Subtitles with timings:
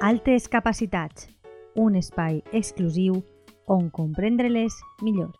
[0.00, 1.30] Altes capacitats,
[1.74, 3.24] un espai exclusiu
[3.64, 5.32] on comprendre-les millor.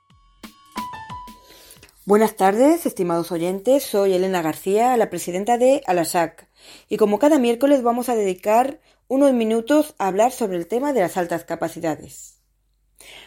[2.06, 3.82] Buenas tardes, estimados oyentes.
[3.82, 6.48] Soy Elena García, la presidenta de Alasac,
[6.88, 11.00] y como cada miércoles vamos a dedicar unos minutos a hablar sobre el tema de
[11.00, 12.40] las altas capacidades.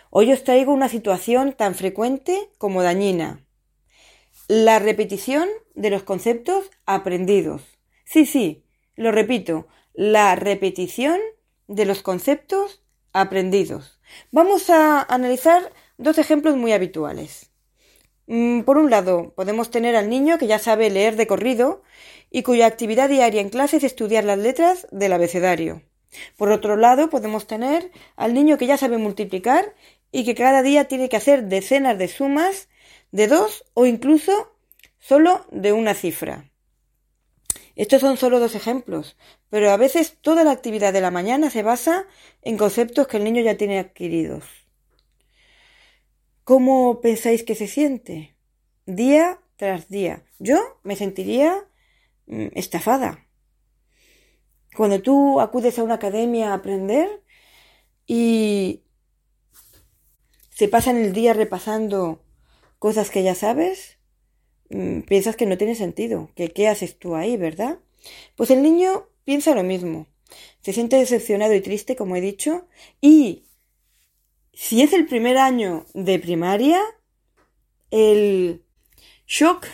[0.10, 3.46] Hoy os traigo una situación tan frecuente como dañina.
[4.48, 7.62] La repetición de los conceptos aprendidos.
[8.04, 8.66] Sí, sí,
[8.96, 11.20] lo repito, la repetición
[11.68, 12.82] de los conceptos
[13.14, 14.00] aprendidos.
[14.32, 17.52] Vamos a analizar dos ejemplos muy habituales.
[18.28, 21.82] Mm, por un lado, podemos tener al niño que ya sabe leer de corrido
[22.30, 25.82] y cuya actividad diaria en clase es estudiar las letras del abecedario.
[26.38, 29.74] Por otro lado, podemos tener al niño que ya sabe multiplicar
[30.12, 32.68] y que cada día tiene que hacer decenas de sumas
[33.12, 34.54] de dos o incluso
[35.00, 36.49] solo de una cifra.
[37.76, 39.16] Estos son solo dos ejemplos,
[39.50, 42.08] pero a veces toda la actividad de la mañana se basa
[42.42, 44.44] en conceptos que el niño ya tiene adquiridos.
[46.44, 48.36] ¿Cómo pensáis que se siente?
[48.86, 50.24] Día tras día.
[50.40, 51.68] Yo me sentiría
[52.26, 53.28] mm, estafada.
[54.76, 57.24] Cuando tú acudes a una academia a aprender
[58.08, 58.84] y
[60.50, 62.24] se pasan el día repasando
[62.80, 63.99] cosas que ya sabes,
[64.70, 67.80] piensas que no tiene sentido, que qué haces tú ahí, ¿verdad?
[68.36, 70.08] Pues el niño piensa lo mismo,
[70.62, 72.68] se siente decepcionado y triste, como he dicho,
[73.02, 73.46] y
[74.54, 76.82] si es el primer año de primaria,
[77.92, 78.64] el
[79.26, 79.66] shock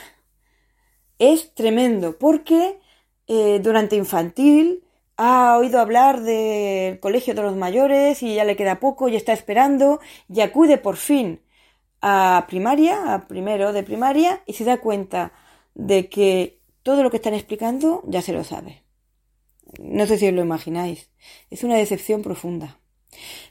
[1.19, 2.79] es tremendo, porque
[3.27, 4.83] eh, durante infantil
[5.17, 9.33] ha oído hablar del colegio de los mayores y ya le queda poco y está
[9.33, 11.41] esperando y acude por fin
[12.07, 15.31] a primaria, a primero de primaria, y se da cuenta
[15.73, 18.83] de que todo lo que están explicando ya se lo sabe.
[19.79, 21.09] No sé si os lo imagináis.
[21.49, 22.77] Es una decepción profunda.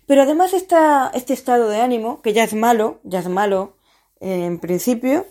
[0.06, 3.76] Pero además está este estado de ánimo, que ya es malo, ya es malo
[4.20, 5.26] eh, en principio,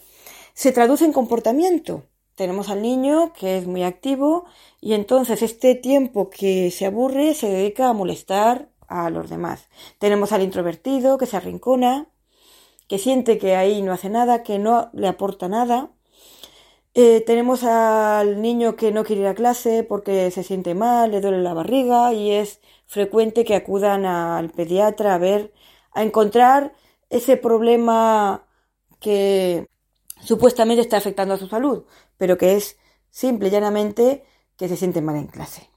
[0.53, 2.03] se traduce en comportamiento.
[2.35, 4.44] Tenemos al niño que es muy activo
[4.81, 9.69] y entonces este tiempo que se aburre se dedica a molestar a los demás.
[9.97, 12.09] Tenemos al introvertido que se arrincona,
[12.94, 15.90] que siente que ahí no hace nada, que no le aporta nada.
[16.94, 21.20] Eh, tenemos al niño que no quiere ir a clase porque se siente mal, le
[21.20, 25.52] duele la barriga y es frecuente que acudan al pediatra a ver,
[25.92, 26.74] a encontrar
[27.09, 28.46] ese problema
[29.00, 29.68] que
[30.22, 31.86] supuestamente está afectando a su salud,
[32.18, 32.78] pero que es
[33.10, 34.24] simple y llanamente
[34.56, 35.68] que se siente mal en clase.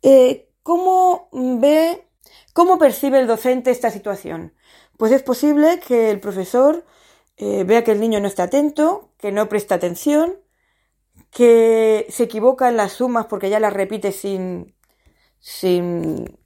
[0.00, 2.08] Eh, ¿Cómo ve,
[2.54, 4.54] cómo percibe el docente esta situación?
[5.00, 6.84] Pues es posible que el profesor
[7.38, 10.34] eh, vea que el niño no está atento, que no presta atención,
[11.30, 14.74] que se equivoca en las sumas porque ya las repite sin,
[15.38, 16.38] sin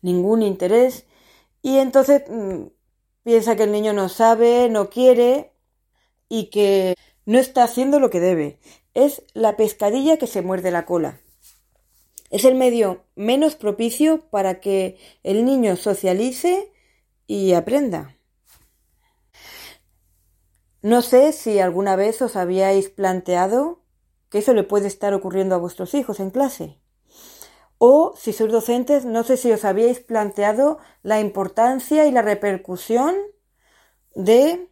[0.00, 1.06] ningún interés
[1.62, 2.64] y entonces mm,
[3.22, 5.52] piensa que el niño no sabe, no quiere
[6.28, 8.58] y que no está haciendo lo que debe.
[8.94, 11.20] Es la pescadilla que se muerde la cola.
[12.30, 16.71] Es el medio menos propicio para que el niño socialice
[17.26, 18.16] y aprenda.
[20.82, 23.82] No sé si alguna vez os habíais planteado
[24.30, 26.80] que eso le puede estar ocurriendo a vuestros hijos en clase.
[27.78, 33.14] O si sois docentes, no sé si os habíais planteado la importancia y la repercusión
[34.14, 34.68] de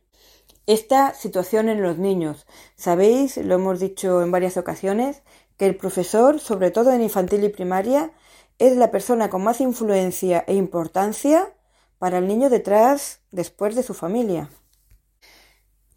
[0.66, 2.46] esta situación en los niños.
[2.76, 5.22] Sabéis, lo hemos dicho en varias ocasiones,
[5.56, 8.12] que el profesor, sobre todo en infantil y primaria,
[8.58, 11.52] es la persona con más influencia e importancia
[12.00, 14.48] para el niño detrás después de su familia.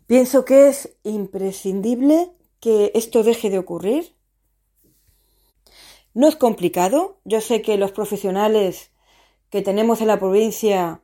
[0.06, 4.14] Pienso que es imprescindible que esto deje de ocurrir.
[6.14, 7.22] No es complicado.
[7.24, 8.92] Yo sé que los profesionales
[9.50, 11.02] que tenemos en la provincia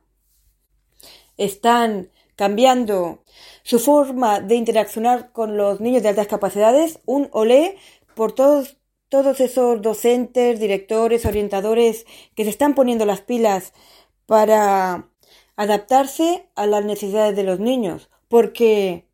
[1.38, 3.24] están cambiando
[3.62, 7.00] su forma de interaccionar con los niños de altas capacidades.
[7.06, 7.78] Un olé
[8.14, 8.76] por todos,
[9.08, 12.04] todos esos docentes, directores, orientadores
[12.34, 13.72] que se están poniendo las pilas
[14.30, 15.10] para
[15.56, 19.08] adaptarse a las necesidades de los niños, porque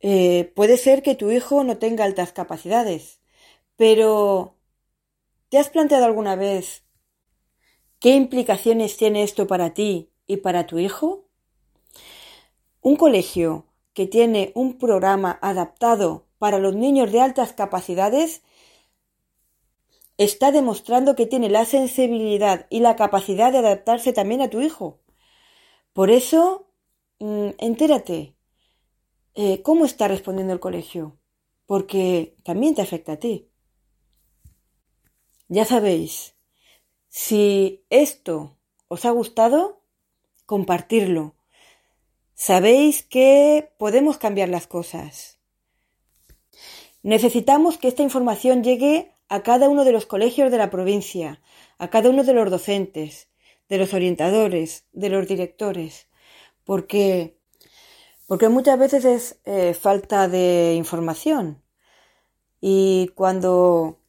[0.00, 3.20] eh, puede ser que tu hijo no tenga altas capacidades,
[3.76, 4.56] pero
[5.48, 6.82] ¿te has planteado alguna vez
[8.00, 11.28] qué implicaciones tiene esto para ti y para tu hijo?
[12.80, 18.42] Un colegio que tiene un programa adaptado para los niños de altas capacidades
[20.24, 25.00] está demostrando que tiene la sensibilidad y la capacidad de adaptarse también a tu hijo.
[25.94, 26.66] Por eso,
[27.20, 28.36] mm, entérate
[29.34, 31.18] eh, cómo está respondiendo el colegio,
[31.64, 33.48] porque también te afecta a ti.
[35.48, 36.36] Ya sabéis,
[37.08, 38.56] Si esto
[38.88, 39.82] os ha gustado,
[40.46, 41.34] compartirlo.
[42.34, 45.40] Sabéis que podemos cambiar las cosas.
[47.02, 51.40] Necesitamos que esta información llegue a cada uno de los colegios de la provincia,
[51.78, 53.28] a cada uno de los docentes,
[53.68, 56.08] de los orientadores, de los directores,
[56.64, 57.38] porque,
[58.26, 61.62] porque muchas veces es eh, falta de información.
[62.60, 64.00] Y cuando...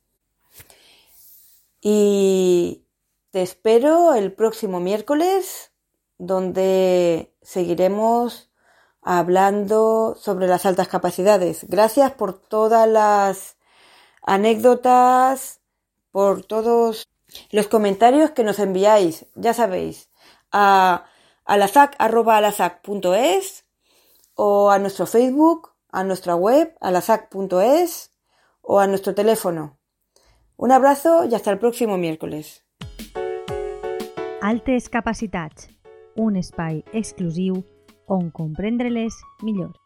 [1.82, 2.84] Y
[3.30, 5.72] te espero el próximo miércoles,
[6.18, 8.52] donde seguiremos
[9.04, 11.66] hablando sobre las altas capacidades.
[11.68, 13.56] Gracias por todas las
[14.22, 15.62] anécdotas,
[16.12, 17.08] por todos
[17.52, 20.10] los comentarios que nos enviáis, ya sabéis,
[20.52, 21.06] a
[21.46, 22.06] alazac.es
[24.36, 28.12] o a nuestro Facebook, a nuestra web, alazac.es
[28.62, 29.78] o a nuestro teléfono.
[30.58, 32.66] Un abrazo y hasta el próximo miércoles.
[34.42, 35.70] Altes Capacitats,
[36.16, 37.64] un espai exclusiu
[38.08, 38.32] on
[39.42, 39.81] millor.